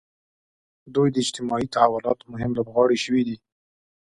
[0.95, 3.37] دوی د اجتماعي تحولاتو مهم لوبغاړي شوي دي.